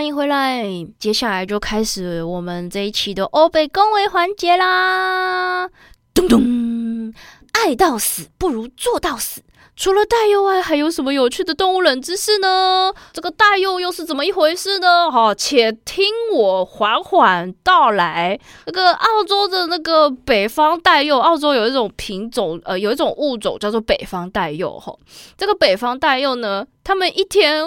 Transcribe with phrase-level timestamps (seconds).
[0.00, 0.64] 哎，欢迎回来！
[0.98, 5.68] 接下来就开始我们这一期的欧北恭维环节啦。
[6.14, 7.12] 咚咚，
[7.52, 9.42] 爱到死不如做到死。
[9.76, 12.94] 除了大佑外，还有什么有趣的动物冷知识呢？
[13.12, 15.10] 这个大佑又是怎么一回事呢？
[15.10, 18.40] 哈，且听我缓缓道来。
[18.64, 24.78] 那个澳洲的那个北方大佑，澳洲有一种品种，呃，有一种物种叫做北方大佑。
[24.78, 24.96] 哈，
[25.36, 27.66] 这个北方大佑呢，他们一天。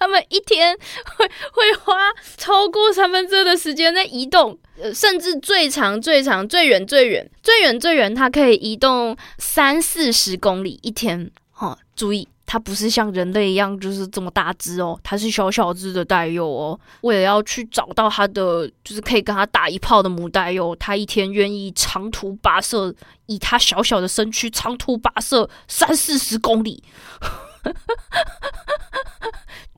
[0.00, 0.74] 他们一天
[1.16, 11.30] 会会花超过三分之二的时间在移动，呃，甚至最长最长最远最远最远最远，它可以移动三四十公里一天。
[11.50, 16.80] 哈，注意，它不是像人类一样就是这么大只哦，它是小小只的带幼哦。
[17.02, 22.94] 为了要去找到它的，就是可以跟它打一炮的母带幼，它一天愿意长途跋涉，
[23.26, 26.82] 以它小小的身躯长途跋涉三四十公里。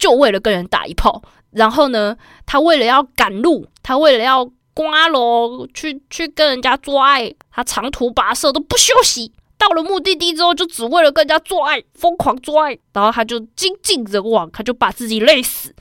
[0.03, 1.23] 就为了跟人打一炮，
[1.53, 4.45] 然后呢，他为了要赶路，他为了要
[4.75, 9.31] 刮罗去去跟人家做爱，他长途跋涉都不休息。
[9.57, 15.73] 到了目的地之后，就只为了跟人家做爱，疯狂做爱，然后他就精尽人亡，他就把自己累死。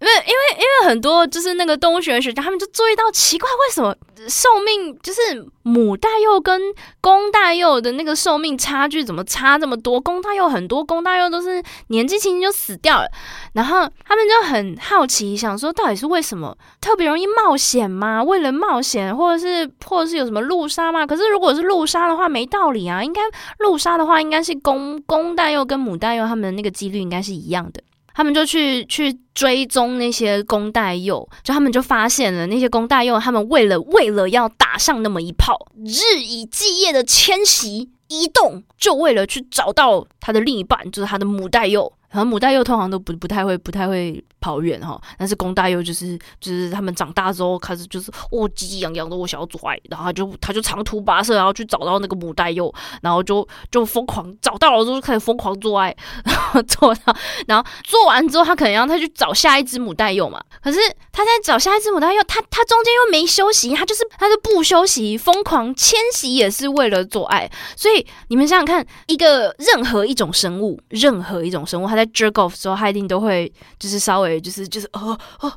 [0.00, 3.94] 因为，因为，因为，很多就是那个动物学学家，他们就注意到奇怪，为什么
[4.28, 5.20] 寿命就是
[5.62, 6.58] 母大幼跟
[7.02, 10.00] 公大幼的那个寿命差距怎么差这么多？
[10.00, 13.08] 公大幼很多，公大幼都是年纪轻轻就死掉了。
[13.52, 18.22] 然后他们就很好奇，想说到底是为什么特别容易冒险吗？
[18.22, 21.06] 为了冒险，或者是或者是有什么路杀吗？
[21.06, 23.04] 可是如果是路杀的话，没道理啊！
[23.04, 23.20] 应该
[23.58, 27.82] 路杀的话，应该是公公大幼跟母大幼他们的那个几率应该是一样的。
[28.20, 41.90] 他们就去去追踪那些公代幼，就他们就发现了那些公代幼，他们为了为了要打上那么一炮，日以继夜的迁徙移动，就为了去找到他的另一半，就是他的母代幼。
[42.10, 55.94] 然后母代幼通常都不不太会不太会跑远哈，但是公代幼就是就是他们长大之后开始就是哦急急洋洋的我想要做爱，然后他就他就长途跋涉，然后去找到那个母代幼，然后就就疯狂找到了之后就开始疯狂做爱，
[56.24, 57.14] 然 后做到
[57.46, 60.78] 然后做完之后他可能让他去找下一只母代幼嘛，可是
[61.12, 75.52] 他在找下一只母他又，他他中间又没休息，他就是他就不休息，疯狂迁徙也是为了做爱，所以你们想想看，一个任何一种生物，任何一种生物，他在 jerk off 时候，他一定都会就是稍微就是就是哦哦，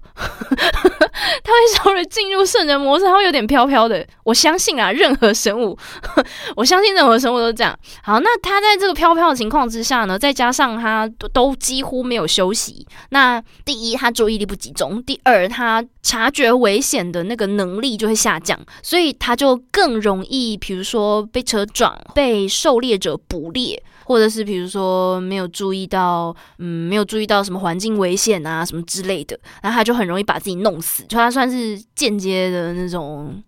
[1.44, 4.06] 他会稍微进入圣人模式，他会有点飘飘的。
[4.24, 5.78] 我相信啊，任何生物，
[6.58, 7.78] 我相信任何生物都这样。
[8.02, 23.82] 好，那他在这个飘飘的情况之下呢，再加上他都几乎没有休息，那第一他注意力不集中，第二他察觉危险的那个能力就会下降，所以他就更容易，比如说被车撞，被狩猎者捕猎。
[24.06, 33.42] 或者是比如说没有注意到，嗯，没有注意到什么环境危险啊，什么之类的，然后他就很容易把自己弄死，就他算是间接的那种，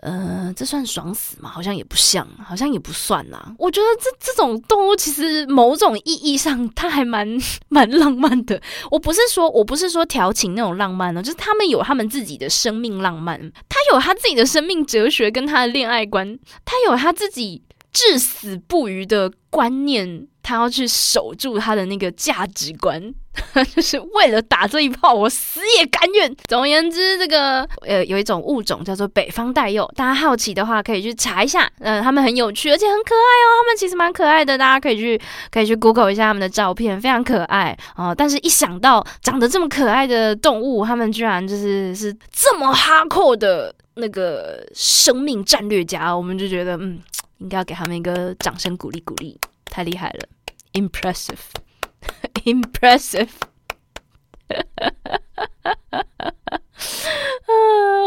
[0.00, 1.48] 呃，这算爽死吗？
[1.48, 3.54] 好像也不像，好像也不算啦。
[3.58, 7.26] 我觉得这这种动物其实某种意义上它还蛮
[7.68, 8.60] 蛮浪漫的。
[8.90, 17.62] 我不是说我不是说调情那种浪漫呢，就是他们有他们自己的生命浪漫，他有他自己的生命哲学跟他的恋爱观，他有他自己。
[17.96, 23.02] 至死不渝的观念，他要去守住他的那个价值观，
[23.74, 26.36] 就是为了打这一炮，我死也甘愿。
[26.46, 31.66] 总而言之，这个呃，有一种物种叫做北方带幼，大家好奇的话可以去查一下。
[31.78, 33.48] 嗯，他们很有趣，而且很可爱哦。
[33.60, 35.18] 他们其实蛮可爱的，大家可以去
[35.50, 38.14] 可以去 Google 一下他们的照片，非常可爱哦。
[38.14, 47.00] 但是一想到长得这么可爱的动物，他们居然就是是这么哈扣的那个生命战略家，我们就觉得嗯。
[47.38, 50.26] 应该要给他们一个掌声鼓励鼓励，太厉害了
[50.72, 53.28] ，impressive，impressive，
[57.46, 57.52] 啊，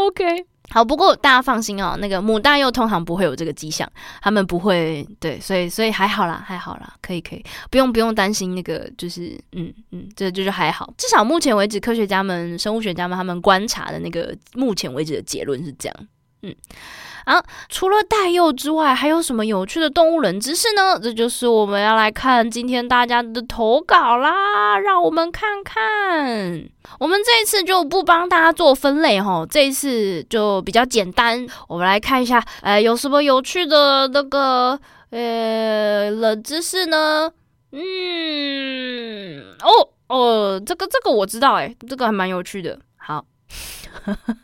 [0.06, 3.90] OK，好，不过大家放心哦，那个母大幼通常不会有这个迹象，
[4.20, 15.96] 他们不会，对，所以所以还好啦，还好啦，可以可以，不用不用担心那个，就是嗯嗯，这就是还好，至少目前为止，科学家们、生物学家们他们观察的那个目前为止的结论是这样，
[16.42, 16.54] 嗯。
[17.24, 20.98] 啊，除了大幼之外，还有什么有趣的动物冷知识呢？
[21.00, 24.78] 这就是我们要来看今天大家的投稿啦。
[24.78, 26.62] 让我们看看，
[26.98, 31.46] 我们这一次就不帮大家做分类哈，这一次就比较简单。
[31.68, 34.78] 我们来看一下，呃，有什么有趣的那个
[35.10, 37.30] 呃冷知识呢？
[37.72, 37.80] 嗯，
[39.62, 42.78] 哦哦，这个这个我知道，哎，这个还蛮有趣的。
[42.96, 43.24] 好。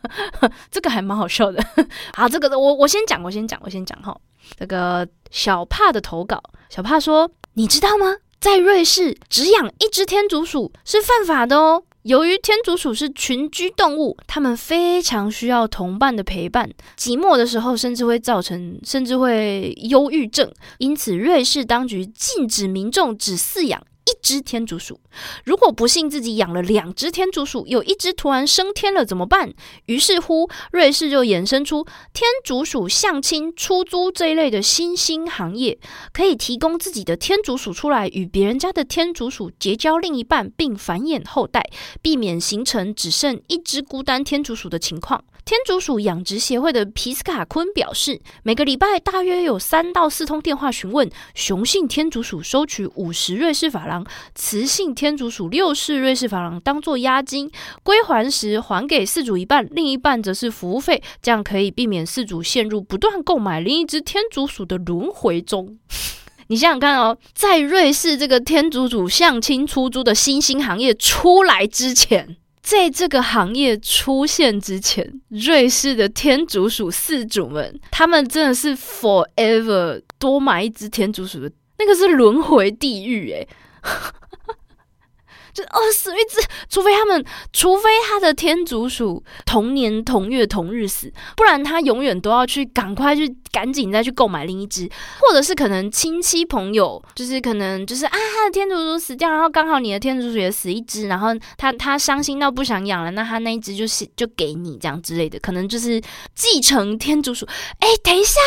[0.71, 1.63] 这个还蛮好笑的。
[2.13, 4.15] 好，这个我我先讲，我先讲，我先讲哈。
[4.57, 8.15] 这个小帕的投稿，小帕说：“你知道吗？
[8.39, 11.83] 在瑞士，只养一只天竺鼠是犯法的哦。
[12.03, 20.49] 由于天竺鼠是群居动物，它们非常需要同伴的陪伴，寂寞的时候甚至会造成，甚至会忧郁症。
[20.77, 23.81] 因此，瑞士当局禁止民众只饲养。”
[24.27, 24.99] 只天竺鼠，
[25.45, 29.53] 如果不幸自己养了两只天竺鼠，有一只突然升天了怎么办？
[29.85, 35.79] 于是乎，瑞士就衍生出天竺鼠相亲、出租这一类的新兴行业，
[36.11, 41.63] 可以提供自己的天竺鼠出来与别人家的天竺鼠结交另一半，并繁衍后代，
[42.01, 45.23] 避免形成只剩一只孤单天竺鼠的情况。
[45.45, 54.05] 天竺鼠养殖协会的皮斯卡昆表示，每个礼拜大约有三到四通电话询问，雄性天竺鼠收取五十瑞士法郎，
[54.35, 57.51] 雌性天竺鼠六世瑞士法郎当做押金，
[57.83, 65.77] 归还时还给饲主一半，另一半则是服务费，这样可以避免饲主陷入不断购买另一只天竺鼠的轮回中。
[66.49, 72.37] 你想想看哦，在瑞士这个天竺鼠相亲出租的新兴行业出来之前。
[72.61, 81.49] 在这个行业出现之前，瑞士的天竺鼠饲主们，他们真的是 forever 多买一只天竺鼠的，
[81.79, 83.47] 那个是轮回地狱诶。
[85.53, 86.39] 就饿死一只，
[86.69, 94.87] 除非他们，除非他的天竺鼠同年同月同日死，不然他永远都要去赶快去赶紧再去购买另一只，
[95.19, 105.99] 或者是可能亲戚朋友，就是可能就是啊他的天竺鼠死掉，然后刚好你的天竺鼠也死一只，然后他他伤心到不想养了，那他那一只就是就给你这样之类的，可能就是
[106.35, 107.47] 继承天竺鼠。
[107.79, 108.39] 哎，等一下，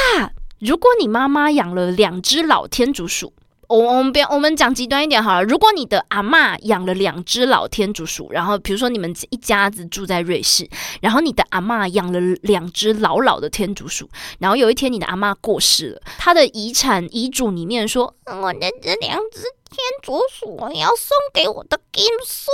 [0.61, 3.33] 如果你妈妈养了两只老天竺鼠。
[3.71, 5.45] 我我们不要，我们讲极端一点好了。
[5.45, 10.69] 如果你的阿妈养了两只老天竺鼠，然后比如说你们一家子住在瑞士，
[11.01, 22.53] 然后你的阿妈养了两只老老的天竺鼠，然后有一天你的阿妈过世了，她的遗产遗嘱里面说，我的这两只天竺鼠我要送给我的金孙。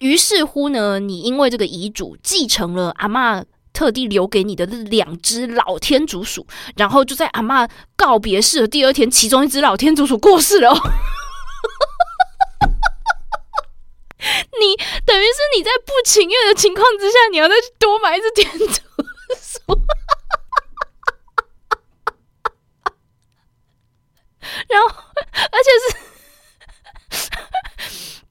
[0.00, 3.44] 于是乎呢，你因为这个遗嘱继承了阿妈。
[3.72, 6.46] 特地留给你的那两只老天竺鼠，
[6.76, 7.66] 然后就在阿妈
[7.96, 10.72] 告别式的第二天，其中一只老天竺鼠过世了。
[14.60, 18.80] 你等于是你在不情愿的情况之下，你要再去多买一只天竺鼠，
[24.68, 24.88] 然后
[25.50, 25.96] 而且是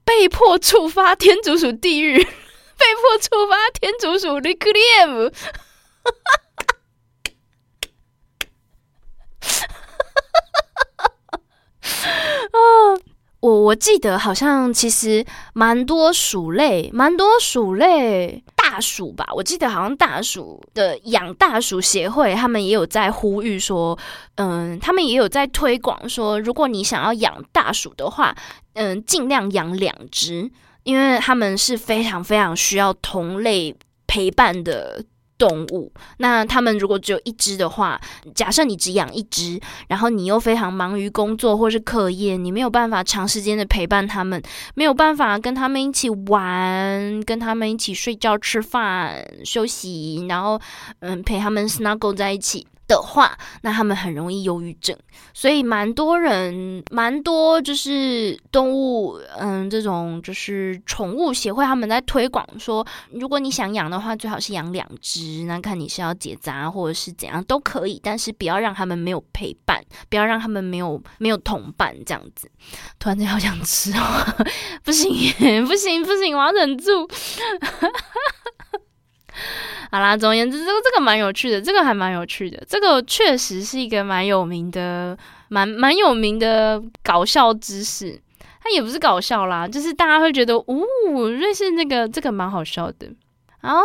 [0.04, 2.26] 被迫触发天竺鼠地狱。
[2.82, 5.32] 被迫触发天竺鼠 reclaim，
[12.50, 12.58] 啊！
[13.38, 19.26] 我我记得好像其实蛮多鼠类，蛮多鼠类大鼠吧。
[19.34, 23.98] 我记得好像大鼠的养大鼠协会，他们也有在呼吁说，
[24.36, 28.36] 嗯，他们也有在推广说，如果你想要养大鼠的话，
[28.74, 30.50] 嗯，尽量养两只。
[30.84, 33.74] 因为他们是非常非常需要同类
[34.06, 35.04] 陪伴的
[35.38, 38.00] 动物，那他们如果只有一只的话，
[38.34, 44.40] 假设你只养一只，然后你又非常忙于工作或是课业，你没有办法长时间的陪伴他们，
[44.74, 50.60] 没有办法跟他们一起玩，跟他们一起睡觉、吃饭、休息，然后
[51.00, 52.66] 嗯陪他们 snuggle 在一起。
[52.88, 54.96] 的话，那他们很容易忧郁症，
[55.32, 72.50] 所以蛮多人，蛮多就是动物，嗯，这种就是宠物协会他们在推广说，如果你想养的话，最好是养两只，那看你是要结扎或者是怎样都可以，但是不要让他们没有陪伴，不要让他们没有没有同伴这样子。
[72.98, 74.44] 突然间好想吃哦，
[74.84, 75.10] 不行
[75.66, 77.08] 不行不行，我要忍住。
[79.90, 85.16] 好啦，总而言之，这个这个蛮有趣的，这个还蛮有趣的，这个确实是一个蛮有名的、
[85.48, 88.20] 蛮蛮有名的搞笑知识。
[88.64, 90.86] 它也不是搞笑啦，就是大家会觉得，哦，
[91.30, 93.08] 瑞士那个这个蛮好笑的。
[93.60, 93.76] 好，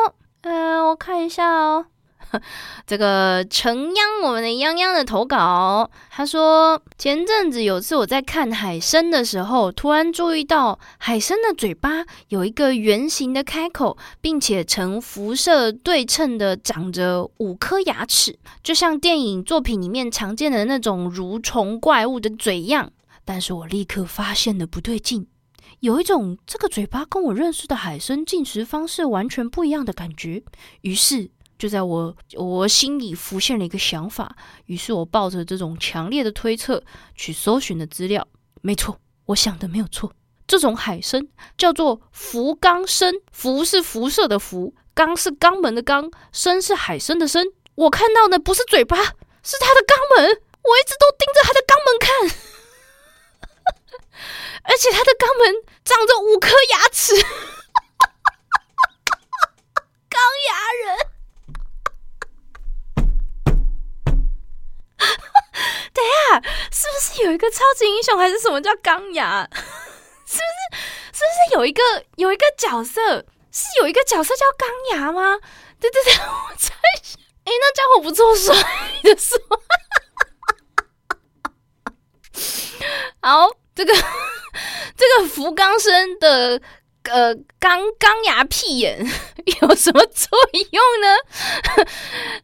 [0.41, 1.87] 嗯，我看一下哦。
[2.85, 22.91] 这个程央，我们的央央的投稿，他说前阵子有次我在看海参的时候，突然注意到海参的嘴巴有一个圆形的开口，并且呈辐射对称的长着五颗牙齿，就像电影作品里面常见的那种蠕虫怪物的嘴样。
[23.23, 25.27] 但是我立刻发现了不对劲，
[25.81, 30.43] 有一种这个嘴巴跟我认识的海参进食方式完全不一样的感觉，
[30.81, 31.31] 于是。
[31.57, 34.35] 就在我我心里浮现了一个想法，
[34.65, 36.83] 于是我抱着这种强烈的推测
[37.15, 38.27] 去搜寻的资料。
[38.61, 40.13] 没错，我想的没有错，
[40.47, 47.43] 这种海参叫做福冈参，福是辐射的福，冈是肛门的肛，参是海参的参。
[47.75, 50.41] 我看到的不是嘴巴，是它的肛门。
[50.63, 52.11] 我一直都盯着它的肛门看，
[54.63, 57.15] 而且它的肛门长着五颗牙齿，
[60.09, 61.16] 钢牙人。
[65.93, 69.47] 等下，是不是有一个超级英雄，还是什么叫钢牙？
[70.25, 70.41] 是不是？
[71.13, 71.81] 是不是有一个
[72.17, 75.39] 有一个角色是有一个角色叫钢牙吗？
[75.79, 77.17] 对对对，我猜一下。
[77.45, 78.55] 哎，那家伙不错，帅
[79.03, 79.39] 的说。
[83.21, 83.91] 好，这个
[84.95, 86.61] 这个福冈生的
[87.03, 89.03] 呃钢钢牙屁眼
[89.61, 90.37] 有什么作
[90.71, 91.17] 用呢？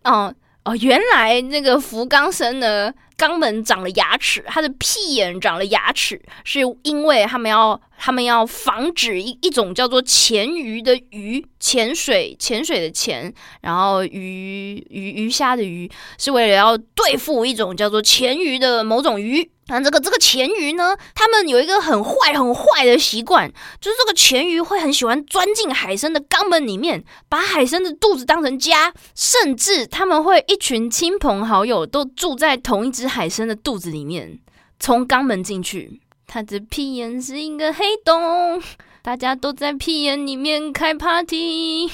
[0.04, 0.34] 哦
[0.66, 2.94] 哦，原来那个福冈生呢。
[3.24, 19.50] 肛门长了牙齿，他的屁眼长了牙齿，是因为他们要他们要防止一一种叫做潜鱼的鱼潜水潜水的潜，然后鱼鱼鱼虾的鱼，是为了要对付一种叫做潜鱼的某种鱼。
[19.68, 20.94] 那这个这个钳鱼呢？
[21.16, 23.50] 他们有一个很坏很坏的习惯，
[23.80, 34.40] 就是这个钳鱼会很喜欢钻进海参的肛门里面，把海参的肚子当成家，甚至他们会一群亲朋好友都住在同一只海参的肚子里面，
[34.80, 36.02] 从肛门进去。
[36.26, 38.60] 它的屁眼是一个黑洞，
[39.04, 41.90] 大家都在屁眼里面开 party，一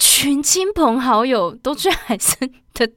[0.00, 2.90] 群亲朋好友都去海参的。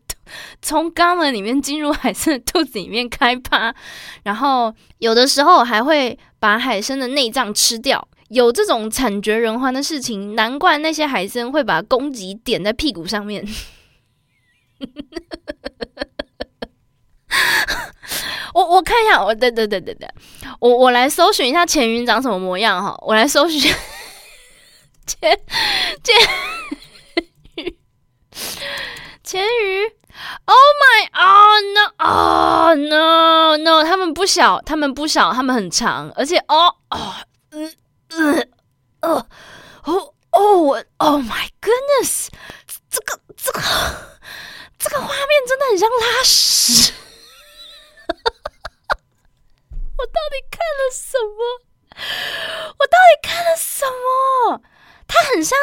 [0.64, 3.76] 从肛门里面进入海参的肚子里面开趴，
[4.24, 13.46] 然后有的时候还会把海参的内脏吃掉，有这种惨绝人寰的事情，难怪那些海参会把攻击点在屁股上面。
[18.54, 20.08] 我我看一下，我对对对对对，
[20.60, 23.60] 我我来搜寻一下潜鱼长什么模样哈，我来搜寻
[25.06, 25.40] 潜
[26.04, 26.16] 潜
[27.56, 27.78] 鱼
[29.24, 29.94] 潜鱼。
[30.46, 31.10] Oh my!
[31.14, 31.84] Oh no!
[31.98, 33.58] Oh no!
[33.58, 33.84] No!
[33.84, 37.16] 他们不小，他们不小，他们很长，而且哦哦
[37.50, 37.74] 嗯
[38.10, 38.50] 嗯
[39.02, 39.26] 哦
[39.86, 42.28] 哦哦我 Oh my goodness!
[42.92, 43.60] 这个这个
[44.78, 46.94] 这个画面真的很像拉屎！
[49.98, 51.62] 我到底看了什么？
[52.78, 54.62] 我到底看了什么？
[55.06, 55.58] 它很像，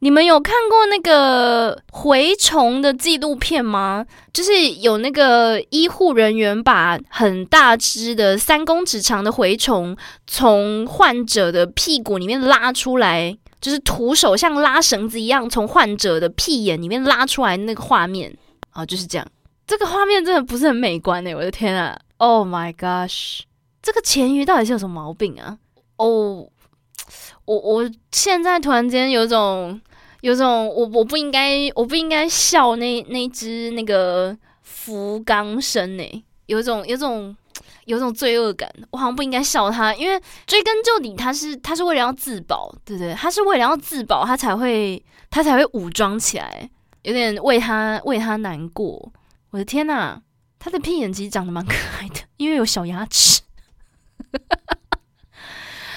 [0.00, 4.06] 你们有看过那个蛔虫的纪录片吗？
[4.32, 9.96] 就是有那个医护人员把很大只的三公尺长的蛔虫
[10.26, 18.36] 从患者的屁股里面拉出来，就是徒手像拉绳子一样从患者的屁眼里面拉出来那个画面
[18.70, 19.26] 啊，就是这样。
[19.66, 23.40] 这个画面真的不是很美观哎，我的天啊！Oh my gosh，
[23.86, 25.56] 这个钳鱼到底是有什么毛病啊？
[25.98, 26.48] 哦。
[27.44, 29.80] 我我现在突然间有种
[30.22, 37.36] 有种我我不应该我不应该笑那那只那个福冈生呢，有种有种
[37.84, 43.14] 有种罪恶感，我好像不应该笑他，因为追根究底，他是他是为了要自保，对不对？
[43.14, 45.00] 他是为了要自保，他才会
[45.30, 46.68] 他才会武装起来，
[47.02, 49.12] 有点为他为他难过。
[49.50, 50.20] 我的天呐，
[50.58, 53.42] 他的屁眼其实长得蛮可爱的，因为有小牙齿。
[54.32, 54.38] 哈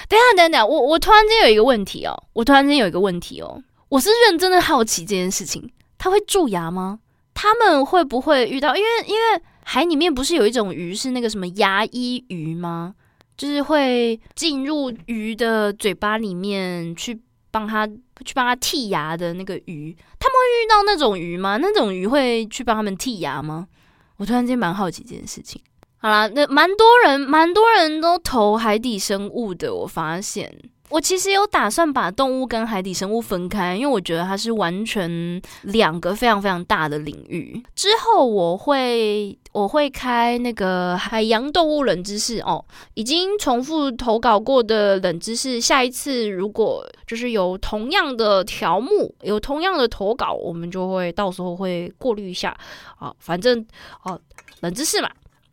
[0.08, 6.98] 等下，等等，我我突然间有一个问题哦，我突然间有一个问题哦，我是认真的好奇这件事情，它会蛀牙吗？
[7.32, 8.76] 他们会不会遇到？
[8.76, 12.94] 因为因为海里面不是有一种鱼是那个什么牙医鱼吗？
[13.36, 17.18] 就是会进入鱼的嘴巴里面去
[17.50, 21.56] 帮他去帮他剔牙的那个鱼，他们会遇到那种鱼吗？
[21.56, 23.68] 那种鱼会去帮他们剔牙吗？
[24.16, 25.62] 我突然间蛮好奇这件事情。
[26.02, 29.74] 好啦，那蛮多人，蛮多人都投海底生物的。
[29.74, 30.50] 我发现，
[30.88, 37.62] 我其实有打算把动物跟海底生物分开，因为我觉得它是完全两个非常非常大的领域。
[37.74, 42.64] 之后我会我会开那个海洋动物冷知识哦，
[42.94, 52.56] 已经重复投稿过的冷知识，下一次如果就是有同样的条目，有同样的投稿，我们就会到时候会过滤一下
[52.98, 53.62] 啊，反正
[54.04, 54.18] 哦，
[54.60, 55.10] 冷知识嘛。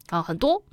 [0.10, 0.62] 啊，很多。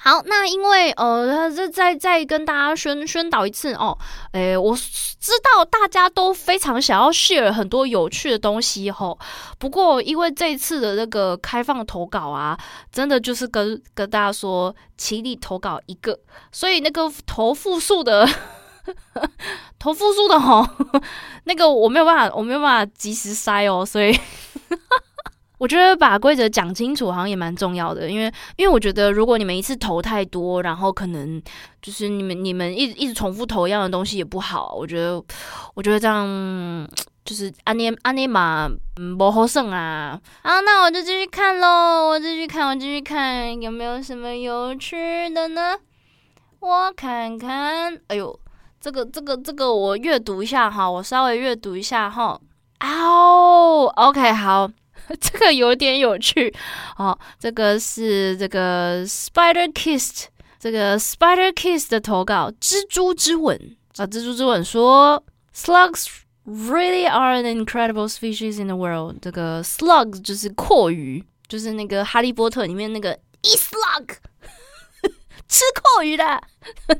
[0.00, 3.96] 好，那因为呃，再再再跟大家宣宣导一次哦。
[4.32, 9.18] 诶，我知道大家都非常想要 share 很多有趣的东西吼。
[9.58, 12.58] 不过因为这次的那个开放投稿啊，
[12.92, 16.18] 真的就是跟跟大家说，请你投稿一个，
[16.52, 18.28] 所以那个投复数的
[19.78, 20.66] 投复数的吼，
[21.44, 24.18] 那个我没有办法，我没有办法及时筛哦，所以。
[25.64, 31.42] 我觉得把规则讲清楚好像也蛮重要的，因为因为我觉得如果你们一次投太多，然后可能
[31.80, 34.74] 就是你们你们一一直重复投一样的东西也不好。
[34.74, 35.14] 我觉得
[35.72, 36.86] 我觉得这样
[37.24, 38.68] 就是安尼安尼嘛，
[39.00, 40.20] 嗯，不好胜啊。
[40.42, 45.78] 好，那我就继续看喽，我继续看，我继续看有没有什么有趣的呢？
[46.60, 48.38] 我看看，哎呦，
[48.78, 52.38] 这个这个这个我阅读一下哈，我稍微阅读一下哈。
[52.80, 54.68] 哦，OK，好。
[55.20, 56.54] 这个有点有趣
[56.96, 60.26] 哦，这个是这个 Spider Kiss
[60.58, 65.22] 这个 Spider Kiss 的投稿，蜘蛛之吻啊，蜘蛛之吻说
[65.54, 66.06] ，Slugs
[66.46, 69.16] really are an incredible species in the world。
[69.20, 74.16] 这个 Slugs 就是阔鱼，就是那个哈利波特里面那个 E Slug
[75.46, 76.42] 吃阔鱼的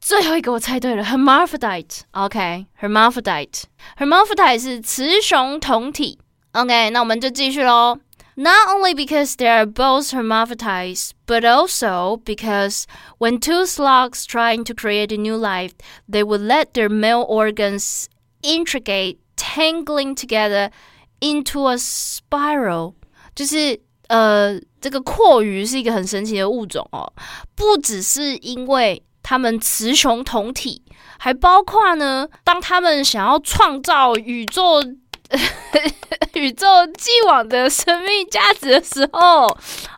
[0.00, 2.00] 最后一个我猜对了，hermaphrodite。
[2.12, 3.64] OK，hermaphrodite。
[3.98, 6.18] hermaphrodite 是雌雄同体。
[6.52, 7.98] OK，那我们就继续喽。
[8.35, 12.85] not only because they are both hermaphrodites, but also because
[13.19, 15.73] when two slugs trying to create a new life,
[16.09, 18.07] they would let their male organs
[18.41, 20.71] intricate tangling together
[21.19, 22.93] into a spiral，
[23.35, 27.11] 就是呃，这个阔鱼是一个很神奇的物种哦，
[27.55, 30.81] 不只是因为它们雌雄同体，
[31.19, 34.81] 还包括呢，当他们想要创造宇宙。
[36.34, 36.66] 宇宙
[36.98, 39.46] 既往的生命价值的时候，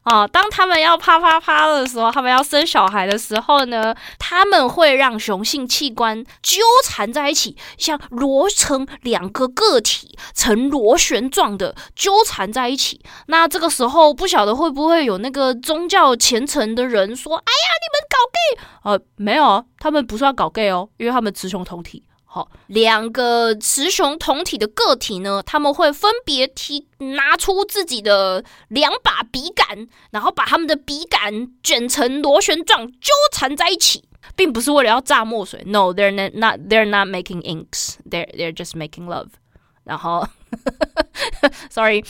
[0.05, 13.01] 啊，当他们要啪啪啪的时候，他们要生小孩的时候呢，他们会让雄性器官纠缠在一起，像螺成两个个体，呈螺旋状的纠缠在一起。
[13.27, 22.05] 那这个时候，不晓得会不会有那个宗教虔诚的人说：“哎呀，你们搞 gay？” 呃，没有，他们不是要搞 gay 哦，因为他们雌雄同体。
[22.31, 34.05] 好，两个雌雄同体的个体呢，他们会分别提拿出自己的两把笔杆，然后把他们的笔杆卷成螺旋状，纠缠在一起，
[34.37, 35.62] 并不是为了要榨墨水。
[35.64, 36.61] No，they're not.
[36.69, 37.97] They're not making inks.
[38.09, 39.29] They're they're just making love.
[39.85, 40.29] 然后
[41.71, 42.05] ，Sorry.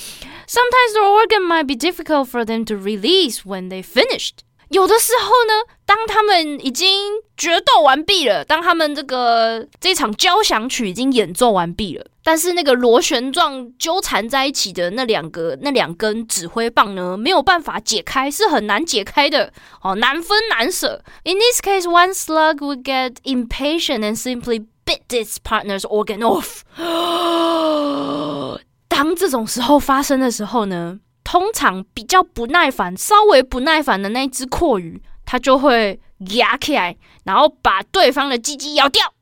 [0.49, 4.39] Sometimes the organ might be difficult for them to release when they finished.
[4.69, 7.05] 有的时候呢，当他们已经
[7.37, 21.03] 决斗完毕了，当他们这个这场交响曲已经演奏完毕了，但是那个螺旋状纠缠在一起的那两个那两根指挥棒呢，没有办法解开，是很难解开的哦，难分难舍。
[21.25, 26.61] In this case, one slug would get impatient and simply bit its partner's organ off。
[28.89, 31.01] 当这种时候发生的时候呢？
[31.31, 39.13] 通常比较不耐烦、稍微不耐烦的那只阔鱼，它就会压起来，然后把对方的鸡鸡咬掉。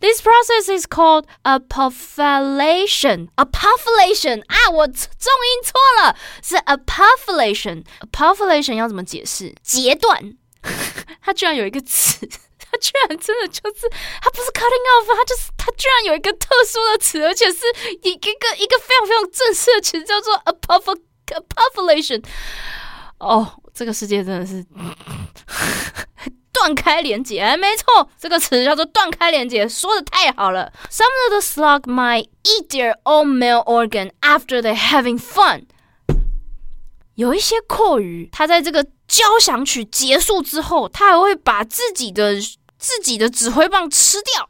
[0.00, 3.28] This process is called a puffulation.
[3.36, 7.84] A puffulation 啊，我重音错了，是 a puffulation。
[8.12, 9.54] puffulation 要怎么解释？
[9.62, 10.36] 截断。
[11.24, 13.88] 它居然有一个词，它居然真的就是，
[14.20, 17.60] 它不是 cutting off，它就是它居然有一个特殊的词，而且是
[18.02, 20.94] 一一个一个非常非常正式的词，叫做 a puff。
[21.26, 22.22] Population，
[23.18, 24.64] 哦，这个世界真的是
[26.52, 30.72] 断开连接，没错，这个词叫做断开连接，说的太好了。
[30.90, 35.64] Some of the slug might eat their own male organ after they having fun。
[37.16, 42.34] 有一些阔鱼，它在这个交响曲结束之后，它还会把自己的
[42.78, 44.48] 自己的指挥棒吃掉。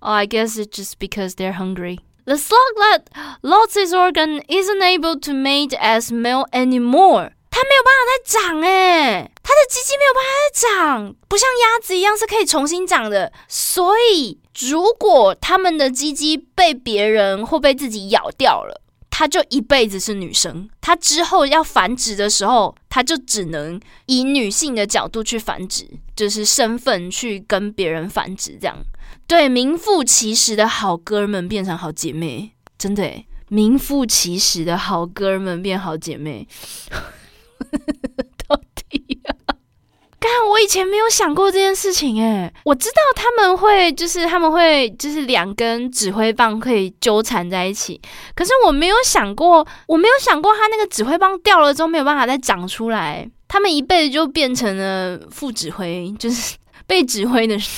[0.00, 1.98] Oh, I guess it's just because they're hungry.
[2.24, 3.02] The slug that
[3.42, 7.32] lost its organ isn't able to mate as male anymore.
[7.50, 13.32] 它没有办法再长诶，它的鸡鸡没有办法再长，不像鸭子一样是可以重新长的。
[13.48, 18.80] 所以，如果它们的鸡鸡被别人或被自己咬掉了，
[19.10, 20.70] 它就一辈子是女生。
[20.80, 28.78] 它之后要繁殖的时候，它就只能以女性的角度去繁殖，就是身份去跟别人繁殖这样。
[29.26, 33.10] 对，名副其实的好哥们变成好姐妹，真的，
[33.48, 36.46] 名副其实的好哥们变好姐妹。
[38.48, 39.54] 到底啊？
[40.18, 48.00] 刚我以前没有想过这件事情，诶，我知道他们会，就是他们会，就是两根指挥棒可以纠缠在一起，
[48.34, 56.54] 可是我没有想过，我没有想过，他那个指挥棒掉了之后没有办法再长出来，他们一辈子就变成了副指挥，就是。
[56.92, 57.64] 被指挥的人。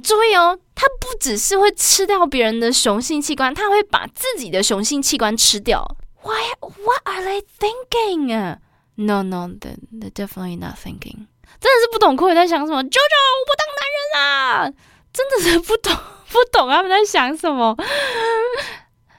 [0.00, 5.84] 注意哦，他不只是会吃掉别人的雄性器官，他会把自己的雄性器官吃掉。
[6.22, 6.54] Why?
[6.60, 8.56] What are they thinking?
[8.94, 11.26] No, no, they they definitely not thinking.
[11.58, 12.84] 真的是不懂酷在想什么。
[12.84, 12.98] 舅舅，
[13.34, 14.70] 我不当男人啦！
[15.12, 15.92] 真的是不懂，
[16.30, 17.76] 不懂他们在想什么。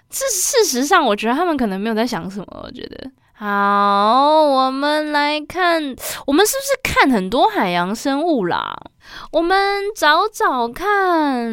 [0.09, 2.47] 是事实上，我觉得他们可能没有在想什么。
[2.63, 3.11] 我觉得
[3.43, 5.95] 好，我们来看，
[6.27, 8.77] 我们是不是看很多海洋生物啦？
[9.31, 11.51] 我们找找看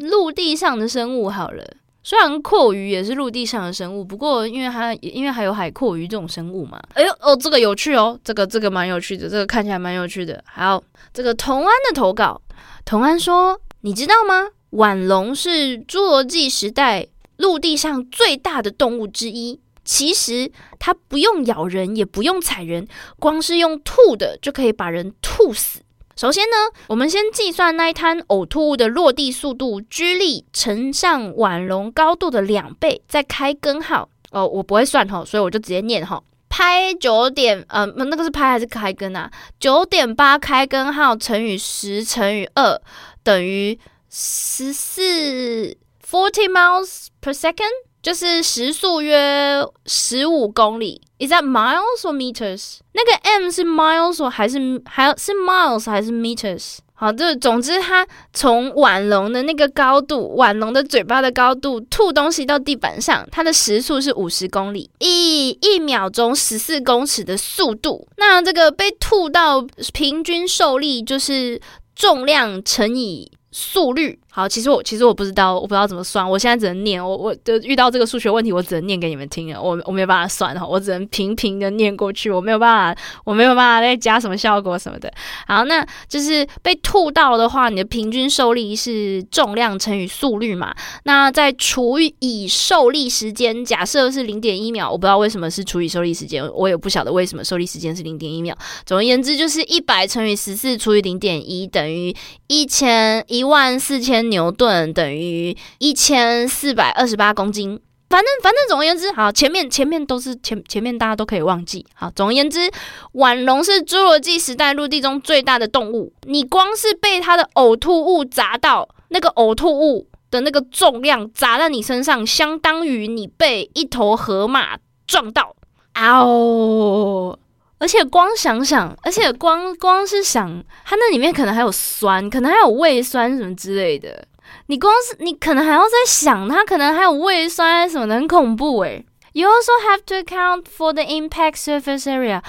[0.00, 1.64] 陆地上的生物好了。
[2.02, 6.80] 虽然阔鱼也是陆地上的生物，不过因为它因为还有海阔鱼这种生物嘛。
[6.94, 10.42] 哎呦哦，这个有趣哦，这个这个蛮有趣的，这个看起来蛮有趣的。
[10.52, 10.82] 好
[11.14, 12.42] 这个同安的投稿，
[12.84, 14.48] 同安说：“你知道吗？
[14.70, 17.06] 腕龙是侏罗纪时代
[17.36, 19.60] 陆地上最大的动物之一。
[19.88, 22.86] 其实它不用咬人，也不用踩人，
[23.18, 25.80] 光是用吐的就可以把人吐死。”
[26.14, 26.56] 首先呢，
[26.88, 34.10] 我们先计算那一滩呕吐物的落地速度，G 力乘上碗龙高度的两倍，再开根号。
[34.30, 36.22] 哦，我不会算哈，所以我就直接念哈。
[36.50, 39.30] 拍九点，呃，那个是拍还是开根啊？
[39.58, 42.78] 九点八开根号乘以十乘以二
[43.22, 43.78] 等于
[44.10, 45.74] 十四
[46.06, 47.87] ，forty miles per second。
[48.08, 52.78] 就是时速约十五公里，is that miles or meters？
[52.92, 56.78] 那个 m 是 miles 还是还是 miles 还是 meters？
[56.94, 68.08] 好，这总之它从碗龙的那个高度，碗龙的嘴巴的高度吐东西到地板上，它的时速是五十公里，一一秒钟十四公尺的速度。
[68.16, 69.60] 那这个被吐到
[69.92, 71.60] 平均受力就是
[71.94, 74.18] 重量乘以速率。
[74.38, 77.04] 好，其实我其实我不知道，我不知道怎么算，我现在只能念。
[77.04, 79.60] 我我的遇到这个数学问题，我只能念给你们听了。
[79.60, 85.12] 我我没有办法算哈，我只能平平的念过去，我没有办法，我没有办法再加什么效果什么的。
[85.48, 90.72] 好，那就是被吐到的话，你的平均受力是重量乘以速率嘛？
[91.02, 98.56] 那再除以受力时间，假设是零点一秒，我不知道为什么是除以受力时间，我也不晓得为什么受力时间是零点一秒。
[98.86, 102.14] 总而言之，就是一百乘以十四除以零点一等于
[102.46, 104.27] 一千一万四千。
[104.28, 107.80] 牛顿等于一千四百二十八公斤。
[108.10, 111.84] 反正反正，总而言之，好，前面前面都是前前面大家都可以忘记。
[111.92, 112.70] 好，总而言之，
[113.12, 116.10] 腕龙是侏罗纪时代陆地中最大的动物。
[116.22, 125.54] 你光是被它的呕吐物砸到，那个呕吐物的那个重量砸在你身上，相当于你被一头河马撞到。
[125.92, 127.38] 嗷！
[127.79, 134.25] 而且光想想，而且光光是想，它那里面可能还有酸，可能还有胃酸什么之类的。
[134.67, 139.05] 你光是你可能还要在想，它可能还有胃酸什么的，很恐怖诶。
[139.33, 142.41] You also have to account for the impact surface area.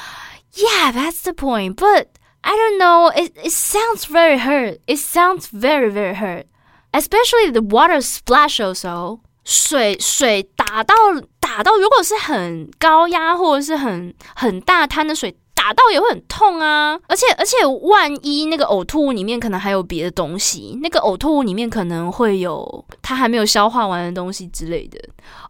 [0.53, 1.77] Yeah, that's the point.
[1.77, 2.09] But
[2.43, 3.11] I don't know.
[3.11, 4.81] It it sounds very hurt.
[4.87, 6.45] It sounds very very hurt,
[6.93, 9.21] especially the water splash also.
[9.50, 10.94] 水水打到
[11.40, 17.00] 打到，如果是很高压或者是很很大滩的水，打到也会很痛啊！
[17.08, 25.00] 而且而且，万一那个呕吐物里面可能还有别的东西，那个呕吐物里面可能会有它还没有消化完的东西之类的，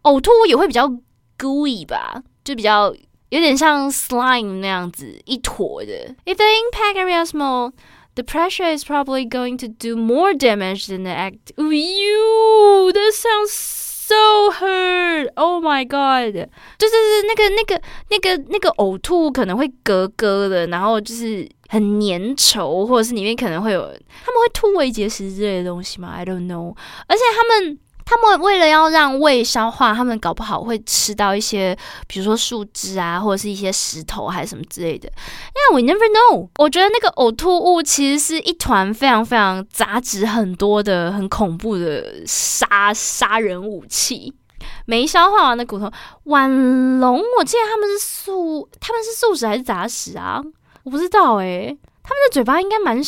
[0.03, 0.87] 呕吐物也会比较
[1.37, 2.95] gooey 吧，就比较
[3.31, 6.15] 有点像 slime 那样子一坨的。
[6.23, 7.73] If the impact area is small,
[8.15, 11.51] the pressure is probably going to do more damage than the act.
[11.57, 13.78] You, that sounds.
[14.09, 15.31] So hurt!
[15.35, 16.33] Oh my god!
[16.79, 26.75] 就是是那个那个那个那个呕吐可能会咯咯的，然后就是很粘稠，或者是里面可能会有他们会吐胃结石之类的东西吗？I don't know.
[27.05, 27.77] 而且他们。
[28.09, 35.07] 他们为了要让胃消化，他们搞不好会吃到一些，比如说树枝啊，或者是一些石头还是什么之类的。
[35.69, 36.49] 因为 we never know。
[36.57, 44.33] 我觉得那个呕吐物其实是一团非常非常杂质很多的、很恐怖的杀杀人武器。
[44.87, 45.91] 没消化完的骨头，
[46.23, 46.49] 晚
[46.99, 50.41] 龙，我记得他们是素，他们是素食还是杂食啊？
[50.83, 51.77] 我不知道诶。
[52.09, 52.99] 他们的嘴巴应该蛮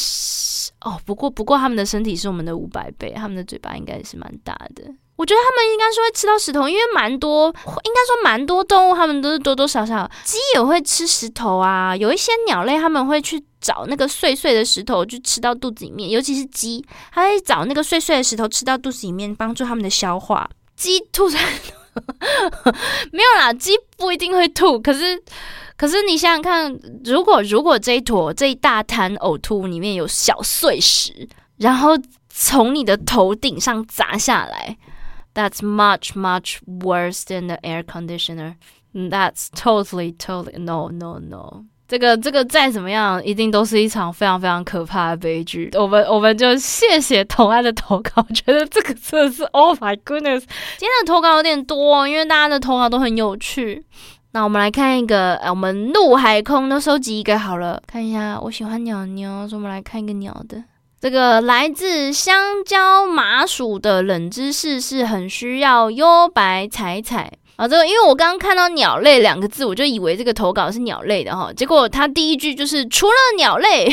[0.82, 4.84] 哦，不过不过他们的身体是我们的五百倍，他们的嘴巴应该是蛮大的。
[5.16, 11.96] 我觉得他们应该是会吃到石头，因为蛮多，应该说蛮多动物，他们都是多多少少，鸡也会吃石头啊。
[11.96, 20.48] 有一些鸟类他们会去找那个碎碎的石头，去吃到肚子里面，尤其是鸡，它会找那个碎碎的石头吃到肚子里面，帮助他们的消化。
[20.76, 21.44] 鸡突然
[23.12, 25.22] 没有啦，鸡不一定会吐，可是。
[25.78, 31.28] 可是你想想看，如果如果这一坨这一大滩呕吐里面有小碎石，
[31.58, 31.98] 然后
[32.30, 34.78] 从你的头顶上砸下来
[35.34, 38.58] ，That's much much worse than the air conditioner.
[38.94, 41.66] That's totally totally no no no.
[41.92, 45.70] 这个这个再怎么样，一定都是一场非常非常可怕的悲剧。
[45.74, 50.40] 我们我们就谢谢同安的投稿，觉得这个真的是 Oh my goodness！
[50.78, 53.84] 今天的投稿有点多，因为大家的投稿都很有趣。
[54.32, 58.40] 那我们来看一个，呃，我们陆海空都收集一个好了，看一下。
[58.40, 60.64] 我喜欢鸟鸟，所以我们来看一个鸟的。
[61.02, 67.68] 这个来自香蕉麻薯的冷知识是很需要幽白彩彩啊。
[67.68, 71.54] 这个因为我刚刚看到鸟类两个字，我就以为这个投稿是鸟类的哈。
[71.54, 73.86] 结果他第一句就是除了鸟类，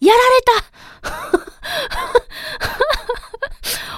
[0.00, 0.64] 亚拉雷达。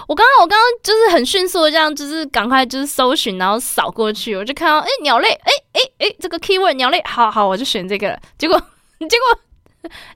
[0.09, 8.19] 我刚刚，我刚刚就是很迅速的这样，就是赶快就是搜寻，然后扫过去，我就看到哎鸟类，哎哎哎这个 keyword 鸟类，好好我就选这个。
[8.39, 8.59] 结果
[9.01, 9.39] 结果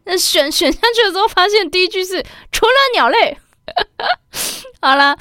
[0.04, 3.36] 那选选下去的时候，发现第一句是除了鸟类，
[4.80, 5.16] 好了，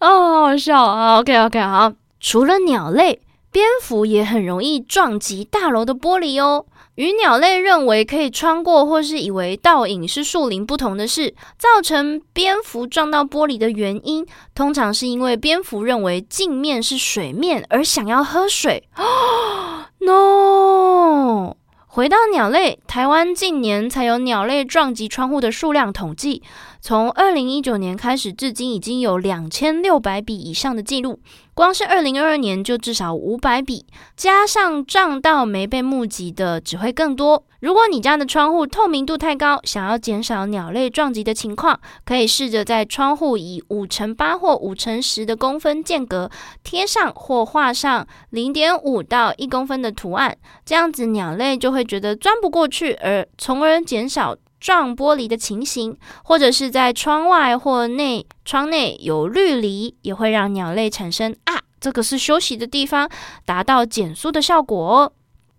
[0.00, 6.66] 哦好笑啊，OK OK 好，除了鸟类，蝙蝠也很容易撞击大楼的玻璃哦。
[6.96, 18.86] 与鸟类认为可以穿过或是以为倒影是树林不同的是，造成蝙蝠撞到玻璃的原因，通常是因为蝙蝠认为镜面是水面而想要喝水。
[18.96, 21.56] 哦 No。
[21.86, 26.42] 回到鸟类，台湾近年才有鸟类撞击窗户的数量统计，
[26.82, 31.20] 从二零一九年开始至今，已经有两千六百笔以上的记录。
[31.52, 33.84] 光是二零二二年就至少五百笔，
[34.16, 37.44] 加上撞到没被募集的，只会更多。
[37.60, 46.30] 如果你家的窗户透明度太高，想要减少鸟类撞击的情况，可以试着在窗户以五乘八或五乘十的公分间隔
[46.64, 55.96] 贴上或画上零点五到一公分的图案，这样子鸟类就会觉得钻不过去，而从而减少撞玻璃的情形。
[56.22, 63.08] 或者是在窗外或内窗内有绿篱，也会让鸟类产生啊，这个是休息的地方，
[63.44, 65.12] 达到减速的效果哦。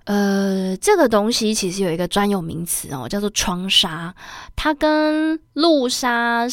[0.06, 4.14] 呃，这个东西其实有一个专有名词哦，叫做窗纱。
[4.56, 6.48] 它跟路纱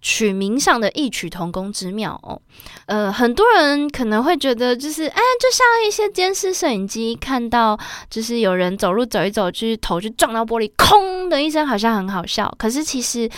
[0.00, 2.40] 取名上的异曲同工之妙哦。
[2.86, 12.52] 呃，很多人可能会觉得，就是哎，就像一些监视摄影机看到，就是有人走路走一走，就是头就撞到玻璃，空的一声，好像很好笑。
[12.58, 13.28] 可是其实，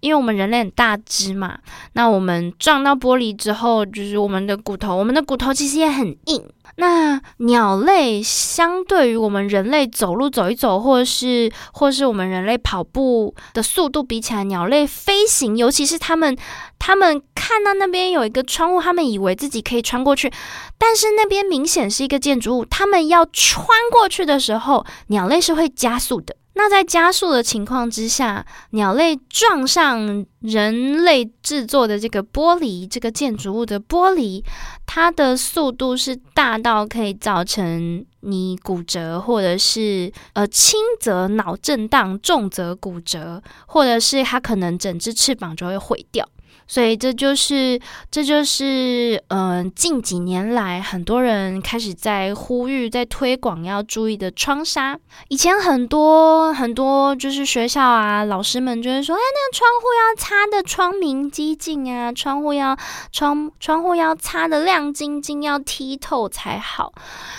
[0.00, 1.58] 因为我们人类很大只嘛，
[1.94, 6.44] 那我们撞到玻璃之后，就是我们的骨头，我们的骨头其实也很硬。
[6.78, 16.36] 那鸟类相对于我们人类走路走一走，或是或是我们人类跑步的速度比起来，鸟类飞行，尤其是它们，
[16.78, 20.30] 它们看到那边有一个窗户，它们以为自己可以穿过去，
[20.76, 26.36] 但是那边明显是一个建筑物，它们要穿过去的时候，鸟类是会加速的。
[26.58, 34.42] 那在加速的情况之下，鸟类撞上人类制作的这个玻璃，这个建筑物的玻璃，
[34.86, 46.26] 它的速度是大到可以造成你骨折，或者是呃轻则脑震荡，重则骨折，或者是它可能整只翅膀就会毁掉。
[46.68, 54.98] 所以这就是，这就是，嗯，近几年来很多人开始在呼吁、在推广要注意的窗纱。
[55.28, 62.76] 以前很多很多就是学校啊，老师们就会说，哎，那个窗户要擦的窗明几净啊，窗户要
[63.12, 66.92] 窗窗户要擦的亮晶晶，要剔透才好。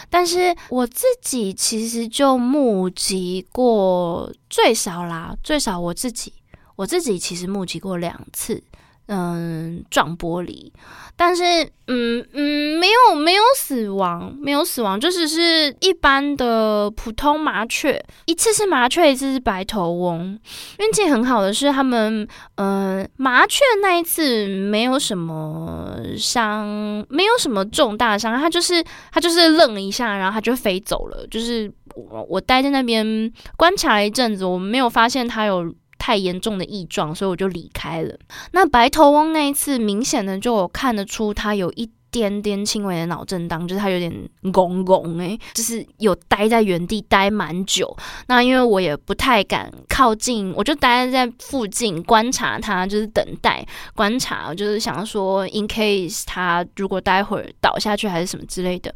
[0.09, 6.31] 但是我自己其实就目击过最少啦，最少我自己
[6.77, 8.63] 我自己其实目击过两次。
[9.07, 10.69] 嗯，撞玻璃，
[11.15, 11.43] 但是
[11.87, 20.37] 嗯嗯，没有没有死亡，没有死亡，就只是一般的普通麻雀，一次是麻雀，一次是白头翁。
[20.79, 26.67] 运气很好的是，他们呃麻雀那一次没有什么伤，
[27.07, 31.25] 没有什么重大伤，它就是它就是愣了一下，然后它就飞走了。
[31.31, 35.73] 就是我我待在那边观察了一阵子，我没有发现它有。
[35.97, 38.17] 太严重的异状，所以我就离开了。
[38.51, 44.11] 那白头翁那一次，明显的就看得出他有一点点轻微的脑震荡，就是他有点
[44.53, 47.95] 拱拱诶，就是有待在原地待蛮久。
[48.27, 58.91] 那因为我也不太敢靠近，我就待在附近观察他，就是等待观察，就是想说，in case 他如果待会儿倒下去还是什么之类的。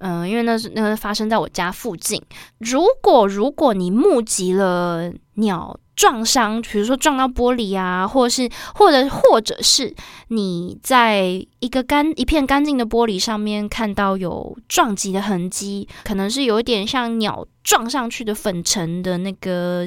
[0.00, 2.20] 嗯，因为那是那个发生在我家附近。
[2.58, 9.94] 如果如果你目击了鸟撞伤，比如说撞到玻璃啊，或者是或者或者是
[10.28, 11.22] 你在
[11.60, 19.84] 一个干一片干净的玻璃上面看到有撞击的痕迹，可能是有一点像鸟撞上去的粉尘的那个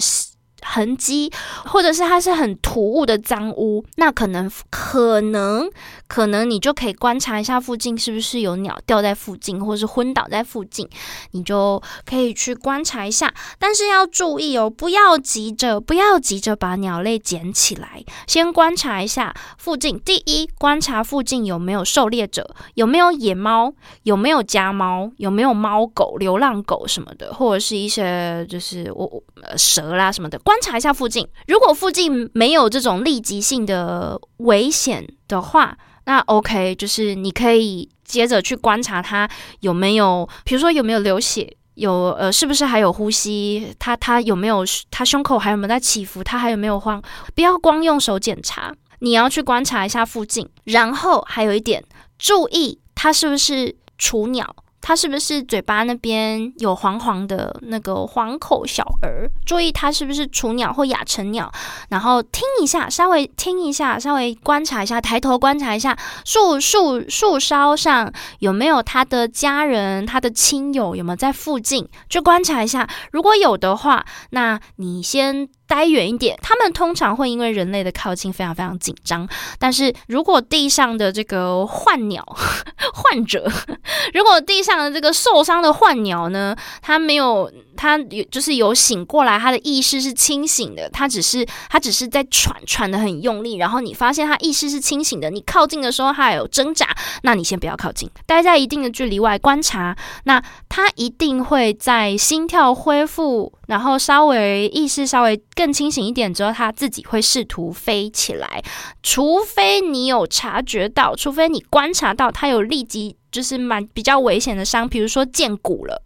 [0.61, 1.31] 痕迹，
[1.65, 5.69] 或者是它是很突兀的脏污，那可能可能
[6.07, 10.87] 可能你就可以观察一下附近是不是有鸟掉在附近，或是昏倒在附近，
[11.31, 13.33] 你就可以去观察一下。
[13.57, 19.99] 但是要注意哦，不要急着不要急着把鸟类捡起来，先观察一下附近。
[19.99, 31.27] 第一，观察附近有没有狩猎者，有没有野猫，有没有家猫，有没有猫狗、流浪狗什么的，或者是一些就是我呃蛇啦什么的，观察一下附近。
[31.45, 46.99] 如果附近没有这种立即性的危险的话，那 OK，就是你可以接着去观察它有没有，比如说有没有流血，有呃是不是还有呼吸，它它有没有它胸口还有没有在起伏，它还有没有慌，
[47.35, 50.49] 不要光用手检查，你要去观察一下附近。
[50.63, 51.83] 然后还有一点，
[52.17, 54.55] 注意它是不是雏鸟。
[54.81, 59.29] 它是不是嘴巴那边有黄黄的那个黄口小儿？
[59.45, 61.51] 注意它是不是雏鸟或亚成鸟。
[61.89, 72.87] 然后听一下，稍微听一下，稍微观察一下，抬头观察一下树树树梢上有没有它的家人、它的亲友有没有在附近，就观察一下。
[73.11, 75.47] 如果有的话，那你先。
[75.69, 79.25] 待远一点，他们通常会因为人类的靠近非常非常紧张。
[79.57, 82.25] 但是如果地上的这个患鸟
[82.93, 83.49] 患者，
[84.13, 87.49] 如果地上的这个受伤的患鸟呢，它没有。
[87.79, 93.55] 他有就是有醒过来，他的意识是清醒的，他只是他只是在喘，喘的很用力。
[93.55, 99.95] 然后你发现他意识是清醒的，你靠近的时候他还有挣扎，那你先不要靠近，待在一定的距离外观察。
[100.25, 108.61] 那他一定会在心跳恢复，然后稍微意识稍微更清醒一点之后，他自己会试图飞起来。
[109.01, 113.15] 除非你有察觉到，除非你观察到他有立即。
[113.31, 116.01] 就是蛮比较危险的伤，比如说见骨了，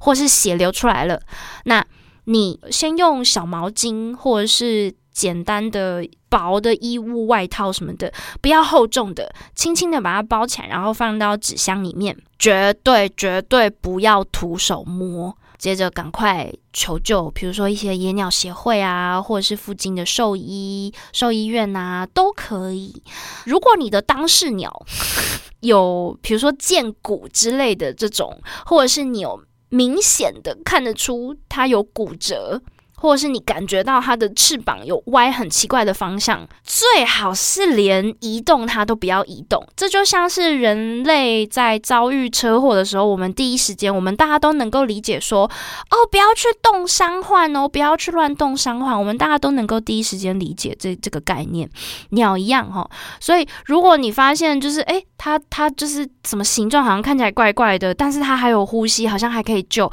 [0.00, 1.20] 或是血流出来了，
[1.64, 1.84] 那
[2.24, 15.36] 你先用小毛巾或者是简单的薄的衣物、外套什么的，不要厚重的，轻轻的把它包起来，然后放到纸箱里面，绝对绝对不要徒手摸。
[15.58, 23.02] 接着赶快求救，比如说一些野鸟协会啊，或者是附近的兽医、兽医院啊，都可以。
[23.44, 24.86] 如果你的当事鸟
[25.60, 32.62] 有，比如说剑骨之类的这种，或者是你有明显的看得出它有骨折。
[33.00, 39.64] 或者是你感觉到它的翅膀有歪很奇怪的方向，最好是连移动它都不要移动。
[39.76, 48.98] 这就像是人类在遭遇车祸的时候，我们第一时间，我们大家都能够理解说，哦，不要去动伤患哦，不要去乱动伤患。
[48.98, 51.68] 我们大家都能够第一时间理解这这个概念。
[52.10, 52.88] 鸟一样哈，
[53.20, 59.90] 所以如果你发现就是，诶，它它就是什么形状好像看起来怪怪的，但是它还有呼吸，好像还可以救。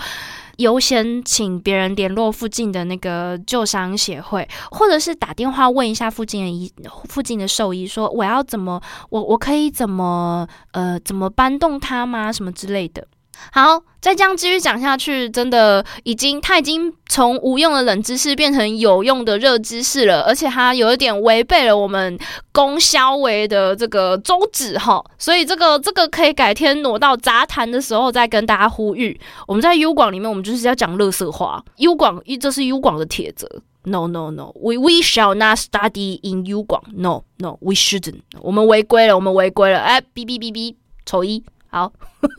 [0.57, 6.71] 优先请别人联络附近的那个救伤协会，或者是打电话问一下附近的医
[7.09, 12.31] 附近的兽医，说我要怎么我我可以怎么呃怎么搬动它吗？
[12.31, 13.05] 什么之类的。
[13.51, 22.17] 好，再这样继续讲下去，真的已经，它已经从无用的冷知识变成有用的热知识了，而且它有一点违背了我们
[22.51, 29.17] 供销为的这个宗旨哈，所以这个这个可以改天挪到杂谈的时候再跟大家呼吁。
[29.47, 33.47] 我们在 U 广里面，我们就是要讲乐色话，U 广这是 U 广的铁则
[33.83, 41.43] ，No No No，We We shall not study in U 广，No No，We shouldn't，我们违规了，我们违规了，哎，哔哔哔哔，丑一。
[41.75, 41.91] 好，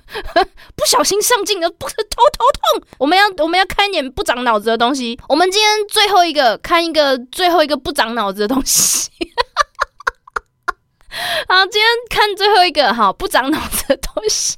[0.75, 2.63] 不小心上镜了，不是头头痛。
[2.97, 5.21] 我们要我们要看一点不长脑子的东西。
[5.29, 9.11] 我们今天最后一个看一个最后一个不长脑子的东西。
[11.49, 14.57] 好，今天看最后一个哈不长脑子的东西。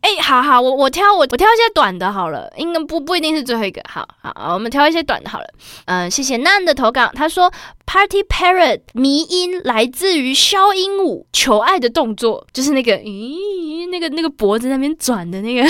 [0.00, 3.82] 哎，好好，我我挑我我挑一些短的好了，应该不不一定是最后一个。
[3.88, 5.46] 好好，我们挑一些短的好了。
[5.86, 7.52] 嗯，谢谢 nan 的投稿，他说
[7.84, 15.62] Party Parrot 迷音来自于肖鹦鹉求爱的动作，就是那个咦，那个那个脖子那边转的那个，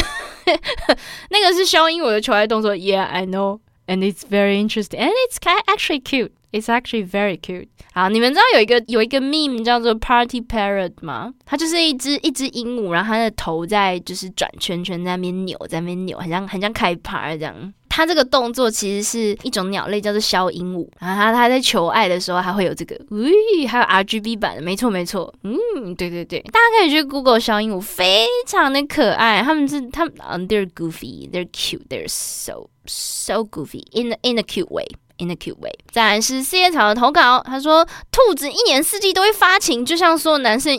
[1.31, 2.77] 那个是肖鹦鹉的求爱动作。
[2.77, 6.33] Yeah, I know, and it's very interesting, and it's kind actually cute.
[6.51, 7.69] It's actually very cute.
[7.93, 11.35] 好，你们知道有一个有一个 meme 叫做 Party Parrot 吗？
[11.45, 17.75] 它就是一只一只鹦鹉，然后它的头在就是转圈圈，在那边扭，在那边扭，很像很像开趴这样。
[17.91, 20.89] 它这个动作其实是一种鸟类，叫做枭鹦鹉。
[21.01, 25.35] 然后它它在求爱的时候，还会有这个，喂，还有 RGB 版的，没错没错。
[25.43, 29.43] 嗯，对对对，大家可以去 Google 枭鹦鹉，非常的可爱。
[29.43, 30.15] 他们是他们
[30.49, 34.87] ，they're goofy，they're cute，they're so so goofy in the in a cute way。
[35.19, 35.73] In a cute way。
[35.91, 40.73] 再来是四叶草的投稿，他说：“兔子一年四季都会发情，就像说男生。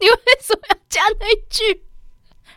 [0.00, 1.82] 你为什么要加那句？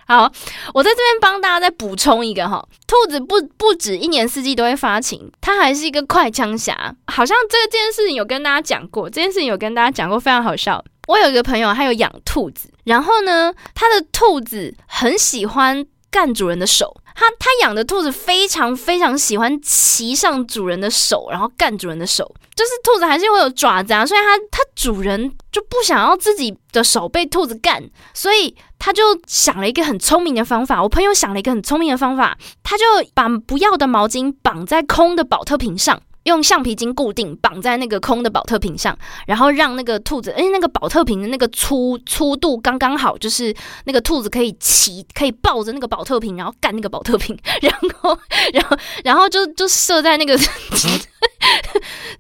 [0.07, 0.31] 好，
[0.73, 6.95] 我在这边帮大家再补充一个哈，兔子不不止一年四季都会发情，它还是一个快枪侠。
[7.07, 10.83] 好像这件事情有跟大家讲过，这件事情有跟大家讲过，非常好笑。
[11.07, 16.95] 我有一个朋友，他有养兔子，然后呢，他的兔子很喜欢干主人的手。
[17.15, 22.31] 他他养的兔子非常非常喜欢骑上主人的手，然后干主人的手。
[22.55, 27.83] 就是兔子还是会有爪子啊，所以它它主人就不想要自己的手被兔子干，
[28.13, 30.81] 所以他就想了一个很聪明的方法。
[30.81, 32.83] 我朋友想了一个很聪明的方法，他就
[33.13, 36.01] 把不要的毛巾绑在空的保特瓶上。
[36.23, 43.53] 用橡皮筋固定，绑在那个空的保特瓶上，然后让那个兔子，哎，那个保特瓶的那个粗粗度刚刚好，就是
[43.85, 48.17] 那个兔子可以骑，可以抱着那个保特瓶，然后干那个保特瓶，然后，
[48.53, 50.45] 然后，然后就就射在那个，就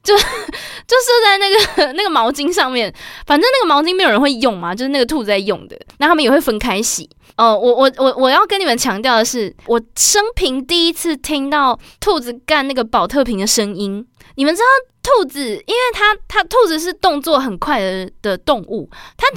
[0.03, 2.93] 就射在那个那个毛巾上面。
[3.25, 7.09] 反正那个毛巾没有人会用嘛，就是那个兔子在用的，那他们也会分开洗。
[7.41, 14.07] 哦，我我我我要跟你们强调的是，我生平第一次听到兔子干那个保特瓶的声音。
[14.35, 14.67] 你们知道
[15.01, 18.87] 兔子，因为它它兔子是动作很快的的动物，
[19.17, 19.27] 它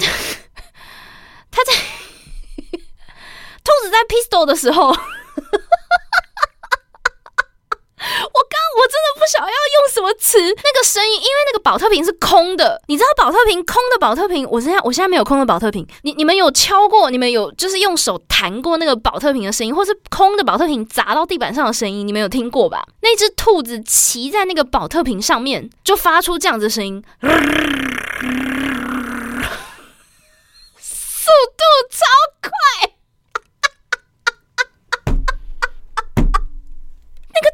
[1.49, 1.73] 它在
[3.65, 4.95] 兔子在 pistol 的时候。
[8.33, 22.85] 我刚我真的不晓要用什么词，那个声音，因为那个保特瓶是空的，你知道保特瓶空的保特瓶，我现在我现在没有空的保特瓶，你 你们有敲过，你们有就是用手弹过那个保特瓶的声音，或是空的保特瓶砸到地板上的声音，你们有听过吧？
[23.01, 27.03] 那只兔子骑在那个保特瓶上面，就发出这样子的声音，
[30.79, 32.05] 速度超
[32.41, 32.51] 快。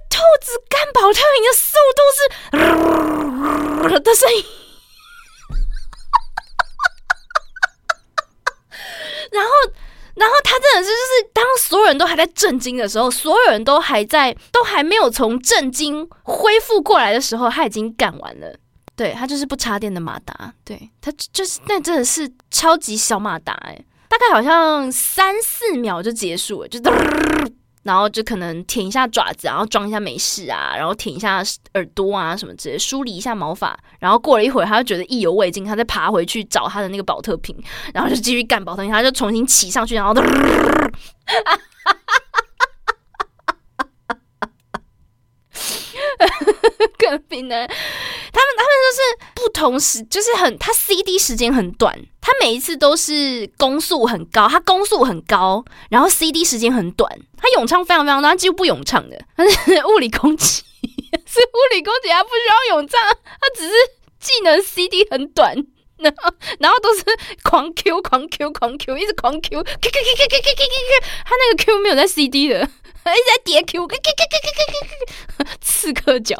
[0.10, 2.00] 兔兔子干保特瓶的速度
[3.90, 4.38] 是的声音，
[9.32, 9.50] 然后，
[10.16, 18.56] 然后他真的是就是当所有人都还在震惊的时候，所有人都还在都还没有从震惊恢复过来的时候，他已经干完了。
[18.96, 26.80] 对他就是不插电的马达，对他就是那真的是超级小马达哎，大概好像三四秒就结束了，就。
[27.84, 33.78] 然后就可能舔一下爪子，然后装一下没事啊，然后舔一下耳朵啊什么之类，梳理一下毛发。
[34.00, 37.56] 然后过了一会儿，他就觉得意犹未尽，他再爬回去找他的那个保特瓶，
[37.94, 40.22] 然后就继续干保特瓶，他就重新骑上去，然后都。
[46.98, 49.02] 更冰的，他们他们就是
[49.36, 60.62] 不同时，就是很他 CD 时间很短，他每一次都是攻速很高，他攻速很高，然后 CD 时间很短，他咏唱非常非常，他几乎不咏唱的，他是物理攻击，
[61.26, 63.74] 是物理攻击，他不需要咏唱，他只是
[64.20, 65.56] 技能 CD 很短。
[66.02, 67.04] 然后，然后都是
[67.44, 72.70] 狂 Q、狂 Q、狂 Q，一直狂 Q，Q Q Q Q Q Q Q Q，他那个 Q 没有在 CD 的，一直
[73.04, 76.36] 在叠 Q，Q Q Q Q Q Q，刺客脚，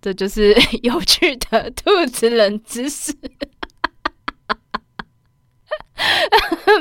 [0.00, 3.12] 这就是 有趣的兔子冷知识，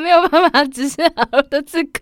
[0.02, 2.02] 没有办法只是好的这个。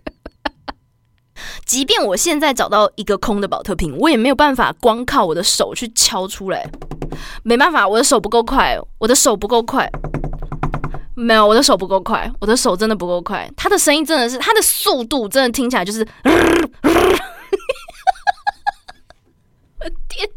[1.66, 6.70] 即便我现在找到一个空的保特瓶，我也没有办法光靠我的手去敲出来。
[7.44, 9.90] 没办法，我的手不够快，我的手不够快。
[11.16, 13.50] 没有，我的手不够快，我的手真的不够快。
[13.56, 16.06] 他的声音真的是，他的速度真的听起来就是，
[19.80, 20.30] 我天！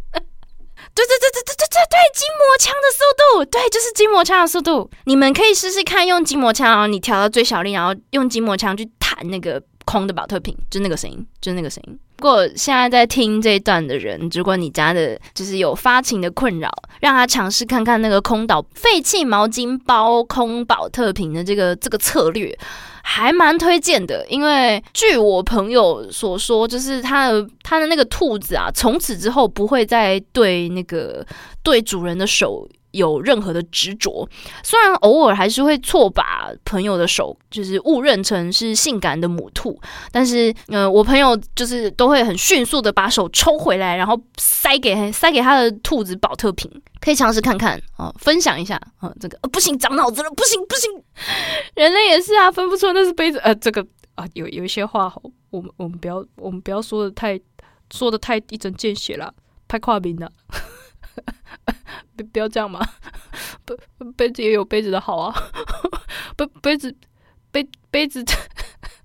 [1.07, 4.91] 对对对对对对对对，筋膜枪的速度，对，就是筋膜枪的速度。
[5.05, 9.63] 你们可以试试看，用筋膜枪，然后你调到最小力，然后用筋膜枪去弹那个。
[9.89, 11.99] 空的保特瓶，就那个声音，就那个声音。
[12.19, 16.71] 如果现在在听这一段的人，如果你家的就是有发情的困扰，
[17.01, 22.55] 让他尝试看看那个空岛废弃毛巾包空保特瓶的这个这个策略，
[23.03, 24.27] 还蛮推荐的。
[24.29, 31.25] 因为据我朋友所说，就是他的他的那个兔子啊，从此之后不会再对那个
[31.63, 32.69] 对主人的手。
[32.99, 34.29] 有任何的执着，
[34.63, 39.81] 虽然偶尔还是会错把朋友的手就是误认成是性感的母兔，
[40.13, 46.71] 但是呃，我朋友就是都会很迅速的把手抽回来，然后塞给塞给他的兔子保特瓶，
[47.01, 50.91] 可以尝试看看啊，分享一下啊，这个不行，长脑子了，不行不行，
[51.75, 53.87] 人类也是啊，分不出那是杯子，呃，这个
[54.17, 55.13] 啊，有有一些话，
[55.51, 57.41] 我们我们不要我们不要说的太
[57.93, 59.33] 说的太一针见血了，
[59.69, 60.31] 太跨名了。
[62.17, 62.81] 不不要这样嘛，
[63.65, 63.77] 杯
[64.17, 65.35] 杯子也有杯子的好啊，
[66.37, 66.95] 杯杯子
[67.51, 68.25] 杯杯子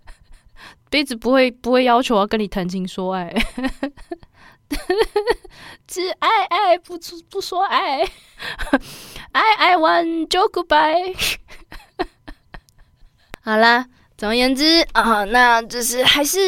[0.89, 3.33] 杯子不会不会要求要跟你谈情说爱，
[5.87, 6.97] 只爱爱不
[7.29, 8.03] 不说爱，
[9.31, 11.37] 爱爱完就 goodbye。
[13.41, 13.87] 好啦，
[14.23, 16.39] 总而言之啊，那就是还是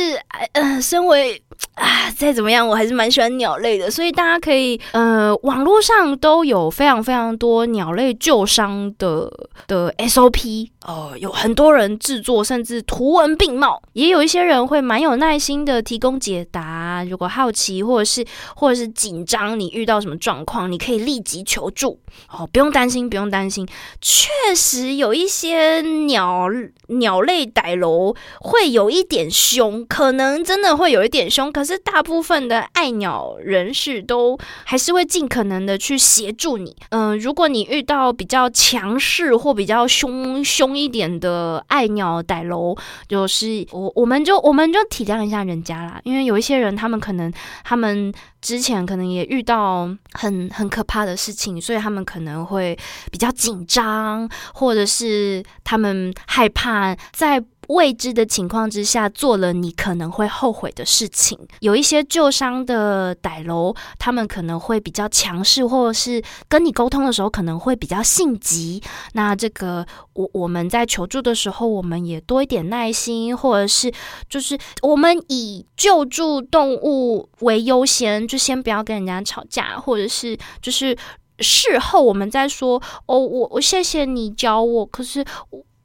[0.53, 1.41] 呃，身为。
[1.76, 9.30] 啊，再怎么样，我还是蛮喜欢鸟类的，所以大家可以，呃，网络上都有非常非常多鸟类救伤的
[9.67, 17.03] 的 SOP 哦，有很多人制作，甚至图文并茂，也有一些人会蛮有耐心的提供解答。
[17.09, 18.23] 如果好奇或者是
[18.55, 23.67] 或者是紧张，你遇到什么状况，你可以立即求助哦，不用担心，不用担心。
[23.99, 26.47] 确实有一些鸟
[26.89, 36.75] 鸟类歹楼会有一点凶，可能真的会有一点凶，可是大部分的爱鸟人士都还是会尽可能的去协助你。
[36.89, 42.76] 嗯，如果你遇到比较强势或比较凶凶一点的爱鸟歹楼，
[43.07, 47.32] 就是我我们就我们就体谅一下人家啦，因为有一些人他们可能
[47.63, 52.78] 他们之前可能也遇到很很可怕的事情，所以他们可能会
[53.11, 57.43] 比较紧张，或者是他们害怕在。
[57.70, 68.82] 未知的情况之下做了你可能会后悔的事情，有一些旧伤的歹楼，他们可能会比较强势，或者是跟你沟通的时候可能会比较性急。
[69.13, 73.91] 那这个我我们在求助的时候，我们也多一点耐心，或者是
[74.30, 80.95] 就是我们以救助动物为优先，就先不要跟人家吵架，或者是就是
[81.39, 85.26] 事后我们再说哦，我我谢谢你教我，可是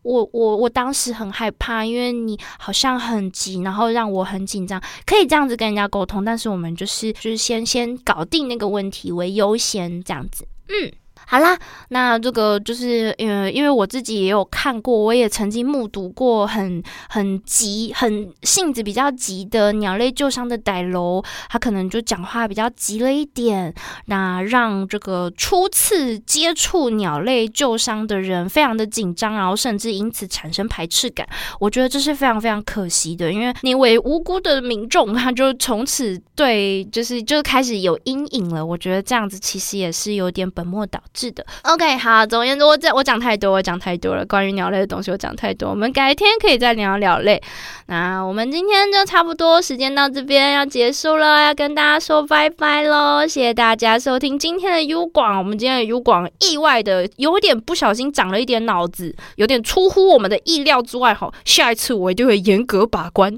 [0.03, 0.29] 我。
[0.33, 4.81] 我我当时很害怕，因为你好像很急，然后让我很紧张。
[5.05, 10.93] 可以这样子跟人家沟通，但是我们就是就是先先搞定那个问题为优先，这样子，嗯。
[11.31, 11.57] 好啦，
[11.91, 23.73] 那这个就是呃，因为我自己也有看过，我也曾经目睹过很很急、很性子比较急的鸟类救伤的歹楼，他可能就讲话比较急了一点，
[24.07, 31.25] 那让这个初次接触鸟类救伤的人非常的紧张，然后甚至因此产生排斥感。
[31.61, 38.67] 我觉得这是非常非常可惜的，因为你为无辜的民众，他就从此对就是就开始有阴影了。
[38.67, 41.20] 我觉得这样子其实也是有点本末倒置。
[41.21, 42.25] 是的，OK，好。
[42.25, 44.25] 总而言之，我这我讲太多，我讲太多了。
[44.25, 45.69] 关于鸟类的东西，我讲太多。
[45.69, 47.39] 我们改天可以再聊鸟类。
[47.89, 53.27] 那我们今天就差不多时间到这边要结束了，要跟大家说拜拜喽！
[53.27, 55.37] 谢谢大家收听今天的 U 广。
[55.37, 61.13] 我们今天的 U 广意外的有点不小心长了一点脑子，有点出乎我们的意料之外。
[61.13, 63.37] 哈，下一次我一定会严格把关。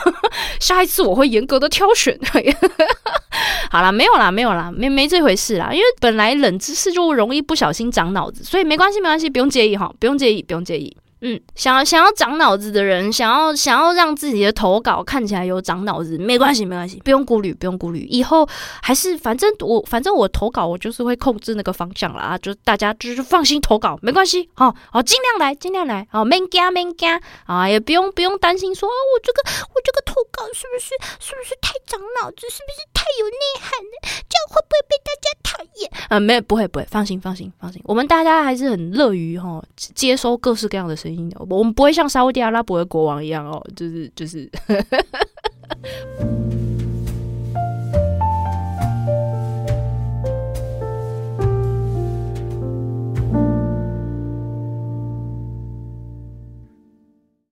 [0.60, 2.18] 下一次我会严格的挑选。
[3.70, 5.70] 好了，没有啦，没有啦，没没这回事啦。
[5.72, 7.01] 因为本来冷知识就。
[7.02, 10.96] 不容易不小心长脑子，所以没关系，没关系，不用介意哈，不用介意，不用介意。
[11.24, 18.04] 嗯，想要想要长脑子的人，想要想要让自己的投稿看起来有长脑子，没关系，没关系，不用顾虑，不用顾虑。
[18.10, 18.44] 以后
[18.82, 29.42] 还是反正我反正我投稿，我就是会控制那个方向了啊，就大家就是放心投稿，没关系，好好尽量来，尽量来，好，没加没加啊，也不用不用担心说啊，我这个
[29.74, 30.88] 我这个投稿是不是
[31.24, 34.24] 是不是太长脑子，是不是太有内涵了？
[34.28, 35.90] 这样会不会被大家讨厌？
[36.08, 41.11] 啊，没有，不会不会，放心放心放心，我们大家还是很乐于哈接收各式各样的声音。
[41.48, 44.50] 我们不会像沙特阿拉伯的国王一样哦，就是就是。